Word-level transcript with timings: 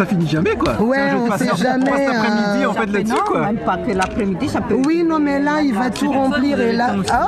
ça 0.00 0.06
finit 0.06 0.28
jamais 0.28 0.56
quoi. 0.56 0.80
Ouais, 0.80 0.96
C'est 0.96 1.02
un 1.02 1.10
jeu 1.10 1.18
de 1.18 1.30
on 1.30 1.36
sait 1.36 1.62
jamais, 1.62 2.06
l'après-midi 2.06 2.64
euh, 2.64 2.68
en 2.70 2.72
fait 2.72 2.86
là-dessus 2.86 3.14
quoi. 3.26 3.40
même 3.42 3.58
pas 3.58 3.76
que 3.76 3.92
l'après-midi, 3.92 4.48
ça 4.48 4.62
peut. 4.62 4.80
Oui, 4.86 5.04
non, 5.06 5.18
mais 5.18 5.38
là, 5.38 5.60
il 5.60 5.74
va 5.74 5.90
tout 5.90 6.10
remplir 6.10 6.58
et 6.58 6.72
là. 6.72 6.96
Ah, 7.10 7.26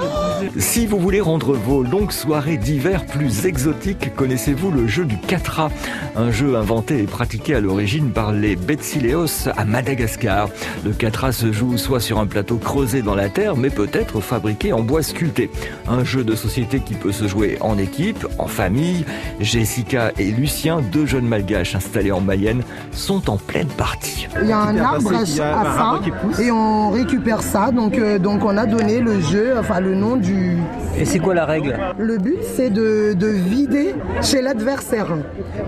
Si 0.57 0.87
vous 0.87 0.99
voulez 0.99 1.21
rendre 1.21 1.53
vos 1.53 1.83
longues 1.83 2.13
soirées 2.13 2.57
d'hiver 2.57 3.05
plus 3.05 3.45
exotiques, 3.45 4.15
connaissez-vous 4.17 4.71
le 4.71 4.87
jeu 4.87 5.05
du 5.05 5.19
Katra 5.19 5.71
Un 6.17 6.31
jeu 6.31 6.57
inventé 6.57 7.01
et 7.01 7.07
pratiqué 7.07 7.57
à 7.57 7.61
l'origine 7.61 8.11
par 8.11 8.33
les 8.33 8.57
Betsileos 8.57 9.51
à 9.55 9.67
Madagascar. 9.67 10.49
Le 10.83 10.93
Katra 10.93 11.33
se 11.33 11.53
joue 11.53 11.77
soit 11.77 12.01
sur 12.01 12.19
un 12.21 12.27
plateau 12.27 12.57
creusé 12.57 13.03
dans 13.03 13.15
la 13.15 13.29
terre, 13.29 13.55
mais 13.55 13.69
peut-être 13.69 14.21
fabriqué 14.21 14.73
en 14.73 14.81
bois 14.81 15.03
sculpté. 15.03 15.51
Un 15.87 16.05
jeu 16.05 16.25
de 16.25 16.35
société 16.35 16.81
qui 16.81 16.95
peut 16.95 17.13
se 17.13 17.29
jouer 17.29 17.59
en 17.61 17.77
équipe, 17.77 18.27
en 18.39 18.47
famille. 18.47 19.05
Jessica 19.41 20.13
et 20.19 20.31
Lucien, 20.31 20.81
deux 20.81 21.05
jeunes 21.05 21.29
malgaches 21.29 21.75
installés 21.75 22.13
en 22.13 22.23
Mayenne, 22.23 22.62
sont 22.93 23.31
en 23.31 23.37
pleine 23.37 23.69
partie. 23.69 24.29
il 24.41 24.49
y 24.49 24.53
a 24.53 24.59
un 24.59 24.77
arbre 24.79 25.13
à, 25.15 25.27
ça 25.27 26.01
et 26.41 26.51
on 26.51 26.91
récupère 26.91 27.43
ça. 27.43 27.71
Donc, 27.71 27.99
euh, 27.99 28.19
donc 28.19 28.45
on 28.45 28.57
a 28.57 28.67
donné 28.67 29.01
le 29.01 29.21
jeu, 29.21 29.55
enfin 29.59 29.81
le 29.81 29.95
nom 29.95 30.17
du. 30.17 30.59
Et 30.99 31.05
c'est 31.05 31.19
quoi 31.19 31.35
la 31.35 31.47
règle? 31.47 31.79
Le 31.99 32.19
but, 32.19 32.39
c'est 32.57 32.71
de, 32.71 33.15
de 33.15 33.27
vider 33.27 33.95
chez 34.21 34.43
l'adversaire. 34.43 35.07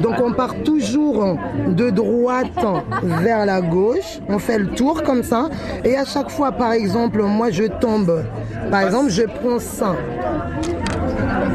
Donc 0.01 0.17
on 0.23 0.33
part 0.33 0.55
toujours 0.65 1.37
de 1.67 1.91
droite 1.91 2.65
vers 3.03 3.47
la 3.47 3.61
gauche. 3.61 4.21
On 4.29 4.39
fait 4.39 4.59
le 4.59 4.69
tour 4.69 5.03
comme 5.03 5.23
ça. 5.23 5.49
Et 5.85 5.97
à 5.97 6.05
chaque 6.05 6.31
fois, 6.31 6.53
par 6.53 6.73
exemple, 6.73 7.23
moi 7.23 7.51
je 7.51 7.65
tombe. 7.65 8.25
Par 8.71 8.83
exemple, 8.83 9.11
je 9.11 9.23
prends 9.23 9.59
ça. 9.59 9.97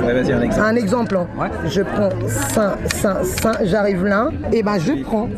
Ouais, 0.06 0.14
vas-y 0.14 0.34
un 0.34 0.42
exemple. 0.42 0.68
Un 0.68 0.76
exemple, 0.76 1.18
hein. 1.18 1.50
je 1.68 1.82
prends 1.82 2.10
ça, 2.28 2.78
ça, 2.94 3.24
ça, 3.24 3.52
j'arrive 3.64 4.06
là, 4.06 4.30
et 4.52 4.64
ben 4.64 4.78
je 4.80 5.04
prends, 5.04 5.30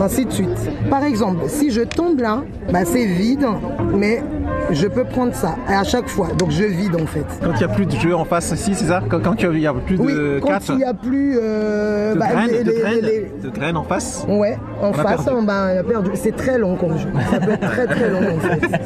ainsi 0.00 0.24
de 0.24 0.32
suite. 0.32 0.70
Par 0.90 1.04
exemple, 1.04 1.44
si 1.48 1.70
je 1.70 1.82
tombe 1.82 2.20
là, 2.20 2.42
ben 2.72 2.84
c'est 2.84 3.06
vide, 3.06 3.46
mais 3.94 4.22
je 4.70 4.86
peux 4.86 5.04
prendre 5.04 5.34
ça 5.34 5.56
et 5.70 5.74
à 5.74 5.84
chaque 5.84 6.08
fois. 6.08 6.28
Donc 6.38 6.50
je 6.50 6.64
vide 6.64 6.94
en 6.96 7.06
fait. 7.06 7.24
Quand 7.42 7.52
il 7.52 7.58
n'y 7.58 7.64
a 7.64 7.68
plus 7.68 7.86
de 7.86 7.92
jeu 7.96 8.14
en 8.14 8.24
face 8.24 8.50
ici, 8.52 8.72
c'est 8.74 8.86
ça? 8.86 9.00
Quand, 9.08 9.20
quand 9.22 9.34
il 9.42 9.58
y 9.60 9.66
a 9.66 9.72
plus 9.74 9.96
Oui, 9.98 10.12
de 10.12 10.38
quand 10.42 10.48
4 10.48 10.64
il 10.70 10.76
n'y 10.76 10.84
a 10.84 10.94
plus 10.94 11.38
euh, 11.40 12.14
de 12.14 12.18
bah, 12.18 12.26
les- 12.50 12.64
de 12.64 12.72
graines, 12.72 13.00
les- 13.02 13.72
de 13.72 13.76
en 13.76 13.82
face? 13.84 14.24
Ouais, 14.28 14.56
en 14.80 14.90
a 14.90 14.94
face, 14.94 15.24
perdu. 15.24 15.40
on, 15.40 15.42
bah, 15.42 15.68
on 15.74 15.78
a 15.78 15.82
perdu. 15.84 16.10
C'est 16.14 16.34
très 16.36 16.58
long 16.58 16.76
comme 16.76 16.98
jeu. 16.98 17.08
Ça 17.30 17.38
peut 17.40 17.52
être 17.52 17.70
très 17.70 17.86
très 17.86 18.10
long 18.10 18.36
en 18.36 18.40
fait. 18.40 18.60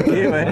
Ok, 0.00 0.06
ouais. 0.08 0.46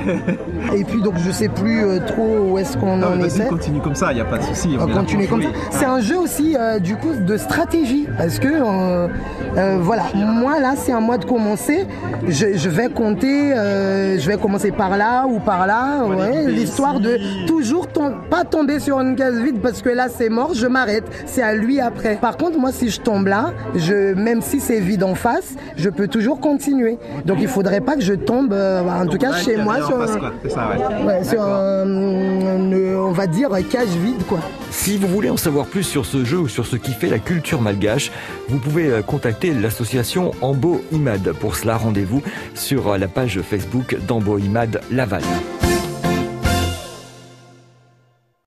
Et 0.76 0.84
puis 0.84 1.00
donc 1.02 1.14
je 1.24 1.30
sais 1.30 1.48
plus 1.48 1.84
euh, 1.84 1.98
trop 2.06 2.38
où 2.50 2.58
est-ce 2.58 2.76
qu'on 2.76 3.02
en 3.02 3.20
était. 3.22 3.46
continue 3.46 3.80
comme 3.80 3.94
ça, 3.94 4.12
il 4.12 4.16
n'y 4.16 4.20
a 4.20 4.24
pas 4.24 4.38
de 4.38 4.42
souci. 4.44 4.76
On 4.80 4.86
continue 4.88 5.26
comme 5.26 5.42
ça. 5.42 5.48
jouer. 5.48 5.56
C'est 5.70 5.84
un 5.84 6.00
jeu 6.00 6.18
aussi 6.18 6.56
euh, 6.58 6.78
du 6.78 6.96
coup 6.96 7.12
de 7.14 7.36
stratégie 7.36 8.08
parce 8.16 8.38
que 8.38 8.48
euh, 8.48 9.08
euh, 9.56 9.78
voilà, 9.80 10.04
moi 10.14 10.60
là 10.60 10.74
c'est 10.76 10.92
à 10.92 11.00
moi 11.00 11.18
de 11.18 11.24
commencer. 11.24 11.86
Je, 12.26 12.46
je 12.54 12.68
vais 12.68 12.88
compter, 12.88 13.52
euh, 13.56 14.18
je 14.18 14.26
vais 14.28 14.36
commencer 14.36 14.67
par 14.72 14.96
là 14.96 15.26
ou 15.26 15.38
par 15.40 15.66
là, 15.66 16.04
ouais, 16.04 16.46
l'histoire 16.46 17.00
de 17.00 17.18
toujours 17.46 17.86
tom- 17.88 18.14
pas 18.30 18.44
tomber 18.44 18.78
sur 18.80 19.00
une 19.00 19.16
case 19.16 19.38
vide 19.40 19.60
parce 19.62 19.82
que 19.82 19.88
là 19.90 20.08
c'est 20.08 20.28
mort, 20.28 20.52
je 20.54 20.66
m'arrête. 20.66 21.04
C'est 21.26 21.42
à 21.42 21.54
lui 21.54 21.80
après. 21.80 22.16
Par 22.16 22.36
contre 22.36 22.58
moi 22.58 22.72
si 22.72 22.88
je 22.90 23.00
tombe 23.00 23.26
là, 23.26 23.52
je 23.74 24.14
même 24.14 24.40
si 24.42 24.60
c'est 24.60 24.80
vide 24.80 25.04
en 25.04 25.14
face, 25.14 25.54
je 25.76 25.88
peux 25.88 26.08
toujours 26.08 26.40
continuer. 26.40 26.98
Donc 27.24 27.38
il 27.40 27.48
faudrait 27.48 27.80
pas 27.80 27.94
que 27.94 28.02
je 28.02 28.14
tombe, 28.14 28.52
euh, 28.52 28.82
en 28.88 29.06
tout 29.06 29.18
cas 29.18 29.30
là, 29.30 29.36
chez 29.36 29.56
moi 29.56 29.76
sur, 29.86 30.00
un- 30.00 30.06
quoi. 30.18 30.32
C'est 30.42 30.50
ça, 30.50 30.68
ouais. 30.70 31.06
ouais, 31.06 31.24
sur 31.24 31.42
un, 31.42 31.84
une- 31.84 32.96
on 32.96 32.97
dire 33.26 33.50
cage 33.70 33.88
vide 33.88 34.24
quoi. 34.28 34.40
Si 34.70 34.96
vous 34.96 35.08
voulez 35.08 35.30
en 35.30 35.36
savoir 35.36 35.66
plus 35.66 35.82
sur 35.82 36.06
ce 36.06 36.24
jeu 36.24 36.38
ou 36.38 36.48
sur 36.48 36.66
ce 36.66 36.76
qui 36.76 36.92
fait 36.92 37.08
la 37.08 37.18
culture 37.18 37.60
malgache, 37.60 38.10
vous 38.48 38.58
pouvez 38.58 38.86
euh, 38.86 39.02
contacter 39.02 39.52
l'association 39.52 40.32
Ambo 40.40 40.82
Imad. 40.92 41.32
Pour 41.32 41.56
cela, 41.56 41.76
rendez-vous 41.76 42.22
sur 42.54 42.92
euh, 42.92 42.98
la 42.98 43.08
page 43.08 43.40
Facebook 43.40 43.96
d'Ambo 44.06 44.38
Imad 44.38 44.80
Laval. 44.90 45.22